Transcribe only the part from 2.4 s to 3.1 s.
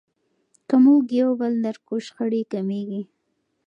کمیږي.